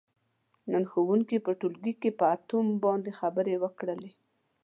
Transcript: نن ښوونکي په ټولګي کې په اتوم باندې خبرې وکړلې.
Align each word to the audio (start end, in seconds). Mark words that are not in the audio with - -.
نن 0.71 0.83
ښوونکي 0.91 1.37
په 1.45 1.51
ټولګي 1.59 1.93
کې 2.01 2.09
په 2.19 2.25
اتوم 2.35 2.67
باندې 2.85 3.17
خبرې 3.19 3.55
وکړلې. 3.63 4.11